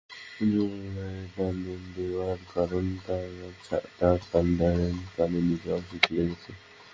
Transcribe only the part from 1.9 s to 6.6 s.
দেওয়ার কারণে তাঁর ডান কানের নিচের অংশ ছিঁড়ে গেছে।